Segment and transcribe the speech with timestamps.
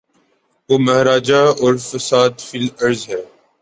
[0.69, 3.21] وہ محاربہ اور فساد فی الارض ہے۔